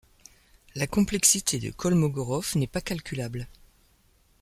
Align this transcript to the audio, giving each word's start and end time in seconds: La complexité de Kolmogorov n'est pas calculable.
La 0.73 0.87
complexité 0.87 1.59
de 1.59 1.69
Kolmogorov 1.69 2.53
n'est 2.55 2.65
pas 2.65 2.81
calculable. 2.81 3.47